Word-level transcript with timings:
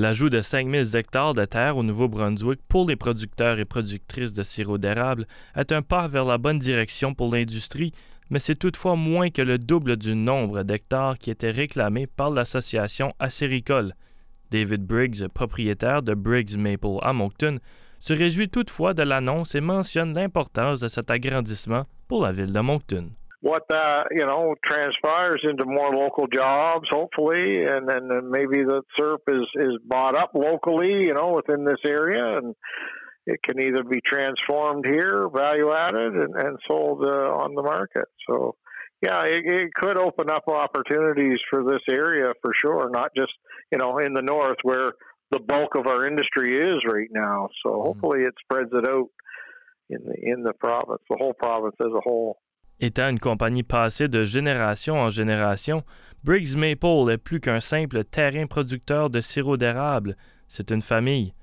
L'ajout 0.00 0.30
de 0.30 0.40
5000 0.40 0.96
hectares 0.96 1.34
de 1.34 1.44
terre 1.44 1.76
au 1.76 1.82
Nouveau-Brunswick 1.82 2.60
pour 2.70 2.88
les 2.88 2.96
producteurs 2.96 3.58
et 3.58 3.66
productrices 3.66 4.32
de 4.32 4.42
sirop 4.42 4.78
d'érable 4.78 5.26
est 5.54 5.72
un 5.72 5.82
pas 5.82 6.08
vers 6.08 6.24
la 6.24 6.38
bonne 6.38 6.58
direction 6.58 7.12
pour 7.12 7.30
l'industrie, 7.30 7.92
mais 8.30 8.38
c'est 8.38 8.54
toutefois 8.54 8.96
moins 8.96 9.28
que 9.28 9.42
le 9.42 9.58
double 9.58 9.98
du 9.98 10.14
nombre 10.14 10.62
d'hectares 10.62 11.18
qui 11.18 11.30
était 11.30 11.50
réclamé 11.50 12.06
par 12.06 12.30
l'association 12.30 13.12
acéricole. 13.18 13.94
David 14.50 14.86
Briggs, 14.86 15.28
propriétaire 15.28 16.00
de 16.00 16.14
Briggs 16.14 16.56
Maple 16.56 16.96
à 17.02 17.12
Moncton, 17.12 17.58
se 17.98 18.14
réjouit 18.14 18.48
toutefois 18.48 18.94
de 18.94 19.02
l'annonce 19.02 19.54
et 19.54 19.60
mentionne 19.60 20.14
l'importance 20.14 20.80
de 20.80 20.88
cet 20.88 21.10
agrandissement 21.10 21.84
pour 22.08 22.22
la 22.22 22.32
ville 22.32 22.54
de 22.54 22.60
Moncton. 22.60 23.10
What 23.42 23.62
that 23.70 24.08
you 24.10 24.26
know 24.26 24.54
transpires 24.64 25.42
into 25.44 25.64
more 25.64 25.94
local 25.94 26.26
jobs, 26.26 26.88
hopefully, 26.90 27.64
and 27.64 27.88
then 27.88 28.30
maybe 28.30 28.62
the 28.64 28.82
syrup 28.96 29.22
is 29.28 29.46
is 29.54 29.78
bought 29.84 30.16
up 30.16 30.32
locally, 30.34 31.06
you 31.06 31.14
know, 31.14 31.32
within 31.32 31.64
this 31.64 31.80
area, 31.86 32.38
and 32.38 32.54
it 33.26 33.40
can 33.42 33.60
either 33.60 33.84
be 33.84 34.00
transformed 34.04 34.84
here, 34.86 35.28
value 35.34 35.72
added, 35.72 36.14
and, 36.14 36.34
and 36.36 36.58
sold 36.66 37.02
uh, 37.02 37.06
on 37.06 37.54
the 37.54 37.62
market. 37.62 38.06
So, 38.28 38.56
yeah, 39.02 39.22
it, 39.24 39.44
it 39.44 39.74
could 39.74 39.96
open 39.96 40.30
up 40.30 40.48
opportunities 40.48 41.38
for 41.48 41.64
this 41.64 41.82
area 41.90 42.32
for 42.42 42.52
sure, 42.60 42.90
not 42.90 43.10
just 43.16 43.32
you 43.72 43.78
know 43.78 43.98
in 43.98 44.12
the 44.12 44.22
north 44.22 44.58
where 44.62 44.92
the 45.30 45.38
bulk 45.38 45.76
of 45.76 45.86
our 45.86 46.06
industry 46.06 46.56
is 46.56 46.82
right 46.86 47.08
now. 47.10 47.48
So 47.62 47.70
mm-hmm. 47.70 47.82
hopefully 47.82 48.20
it 48.22 48.34
spreads 48.42 48.70
it 48.72 48.88
out 48.88 49.08
in 49.88 50.00
the 50.04 50.14
in 50.20 50.42
the 50.42 50.52
province, 50.52 51.02
the 51.08 51.16
whole 51.18 51.34
province 51.34 51.76
as 51.80 51.92
a 51.96 52.00
whole. 52.00 52.38
Étant 52.80 53.10
une 53.10 53.20
compagnie 53.20 53.62
passée 53.62 54.08
de 54.08 54.24
génération 54.24 54.96
en 54.96 55.10
génération, 55.10 55.84
Briggs 56.24 56.56
Maple 56.56 57.10
est 57.12 57.18
plus 57.18 57.38
qu'un 57.38 57.60
simple 57.60 58.04
terrain 58.04 58.46
producteur 58.46 59.10
de 59.10 59.20
sirop 59.20 59.58
d'érable, 59.58 60.16
c'est 60.48 60.70
une 60.70 60.80
famille. 60.80 61.34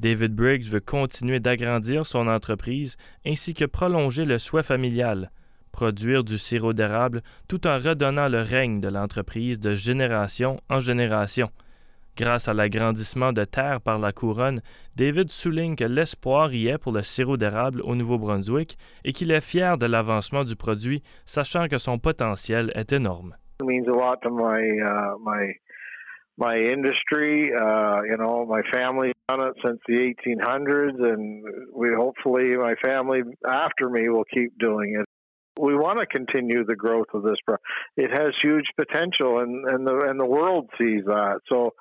David 0.00 0.34
Briggs 0.34 0.64
veut 0.64 0.80
continuer 0.80 1.40
d'agrandir 1.40 2.06
son 2.06 2.26
entreprise 2.26 2.96
ainsi 3.26 3.52
que 3.52 3.66
prolonger 3.66 4.24
le 4.24 4.38
souhait 4.38 4.62
familial, 4.62 5.30
produire 5.72 6.24
du 6.24 6.38
sirop 6.38 6.72
d'érable 6.72 7.22
tout 7.48 7.66
en 7.66 7.78
redonnant 7.78 8.28
le 8.28 8.40
règne 8.40 8.80
de 8.80 8.88
l'entreprise 8.88 9.58
de 9.58 9.74
génération 9.74 10.58
en 10.70 10.80
génération. 10.80 11.50
Grâce 12.18 12.48
à 12.48 12.52
l'agrandissement 12.52 13.32
de 13.32 13.44
terre 13.44 13.80
par 13.80 14.00
la 14.00 14.10
couronne, 14.10 14.60
David 14.96 15.30
souligne 15.30 15.76
que 15.76 15.84
l'espoir 15.84 16.52
y 16.52 16.66
est 16.66 16.76
pour 16.76 16.90
le 16.92 17.02
sirop 17.02 17.36
d'érable 17.36 17.80
au 17.82 17.94
Nouveau-Brunswick 17.94 18.76
et 19.04 19.12
qu'il 19.12 19.30
est 19.30 19.40
fier 19.40 19.78
de 19.78 19.86
l'avancement 19.86 20.42
du 20.42 20.56
produit, 20.56 21.04
sachant 21.26 21.68
que 21.68 21.78
son 21.78 22.00
potentiel 22.00 22.72
est 22.74 22.92
énorme. 22.92 23.36
Uh, 23.60 23.66
my 26.38 26.54
industry. 26.56 27.52
Uh, 27.52 28.02
you 28.02 28.16
know, 28.16 28.46
my 28.46 28.62
family's 28.72 29.14
done 29.28 29.40
it 29.40 29.54
since 29.64 29.78
the 29.86 30.14
1800s, 30.14 31.02
and 31.02 31.44
we 31.74 31.88
hopefully 31.96 32.56
my 32.56 32.74
family 32.82 33.22
after 33.46 33.90
me 33.90 34.08
will 34.08 34.24
keep 34.32 34.56
doing 34.58 34.96
it. 35.00 35.06
We 35.60 35.74
want 35.74 35.98
to 35.98 36.06
continue 36.06 36.64
the 36.64 36.76
growth 36.76 37.08
of 37.14 37.24
this. 37.24 37.36
It 37.96 38.10
has 38.12 38.32
huge 38.40 38.66
potential, 38.76 39.40
and 39.40 39.66
and 39.66 39.86
the 39.86 40.06
and 40.08 40.18
the 40.18 40.26
world 40.26 40.70
sees 40.78 41.04
that. 41.06 41.40
So 41.48 41.74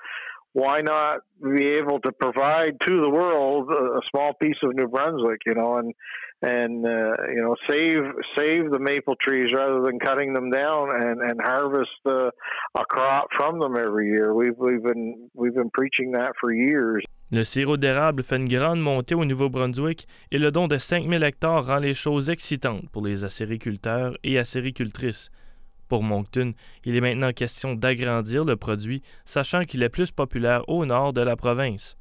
why 0.53 0.81
not 0.81 1.19
be 1.41 1.67
able 1.79 1.99
to 1.99 2.11
provide 2.11 2.79
to 2.87 3.01
the 3.01 3.09
world 3.09 3.69
a, 3.69 4.01
small 4.09 4.33
piece 4.41 4.57
of 4.63 4.73
New 4.73 4.87
Brunswick, 4.87 5.41
you 5.45 5.53
know, 5.53 5.77
and 5.77 5.93
and 6.41 6.85
uh, 6.85 7.15
you 7.33 7.41
know 7.41 7.55
save 7.69 8.03
save 8.37 8.71
the 8.71 8.79
maple 8.79 9.15
trees 9.21 9.51
rather 9.55 9.81
than 9.81 9.99
cutting 9.99 10.33
them 10.33 10.49
down 10.51 10.89
and 10.89 11.21
and 11.21 11.39
harvest 11.41 11.89
uh, 12.05 12.29
a 12.77 12.85
crop 12.89 13.27
from 13.37 13.59
them 13.59 13.75
every 13.77 14.09
year. 14.09 14.33
We've 14.33 14.57
we've 14.57 14.83
been 14.83 15.29
we've 15.33 15.55
been 15.55 15.71
preaching 15.71 16.11
that 16.11 16.33
for 16.39 16.51
years. 16.51 17.03
Le 17.29 17.43
sirop 17.43 17.75
d'érable 17.75 18.23
fait 18.23 18.37
une 18.37 18.47
grande 18.47 18.79
montée 18.79 19.13
au 19.13 19.25
Nouveau-Brunswick 19.25 20.07
et 20.31 20.37
le 20.37 20.49
don 20.49 20.69
de 20.69 20.77
5000 20.77 21.23
hectares 21.23 21.65
rend 21.65 21.79
les 21.79 21.93
choses 21.93 22.29
excitantes 22.29 22.89
pour 22.89 23.05
les 23.05 23.25
acériculteurs 23.25 24.17
et 24.23 24.39
acéricultrices. 24.39 25.29
Pour 25.87 26.03
Moncton, 26.03 26.53
il 26.83 26.95
est 26.95 27.01
maintenant 27.01 27.31
question 27.31 27.73
d'agrandir 27.75 28.43
le 28.45 28.57
produit, 28.57 29.01
sachant 29.25 29.63
qu'il 29.63 29.83
est 29.83 29.89
plus 29.89 30.11
populaire 30.11 30.67
au 30.67 30.85
nord 30.85 31.13
de 31.13 31.21
la 31.21 31.35
province. 31.35 31.97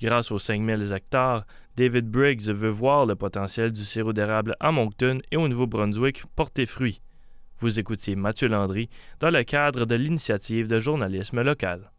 Grâce 0.00 0.30
aux 0.30 0.38
5000 0.38 0.92
hectares, 0.92 1.44
David 1.76 2.08
Briggs 2.10 2.48
veut 2.48 2.70
voir 2.70 3.06
le 3.06 3.16
potentiel 3.16 3.72
du 3.72 3.84
sirop 3.84 4.12
d'érable 4.12 4.56
à 4.60 4.72
Moncton 4.72 5.20
et 5.30 5.36
au 5.36 5.48
Nouveau-Brunswick 5.48 6.24
porter 6.36 6.66
fruit. 6.66 7.00
Vous 7.58 7.78
écoutiez 7.78 8.16
Mathieu 8.16 8.48
Landry 8.48 8.88
dans 9.20 9.30
le 9.30 9.42
cadre 9.44 9.84
de 9.84 9.94
l'initiative 9.94 10.66
de 10.66 10.78
journalisme 10.78 11.42
local. 11.42 11.90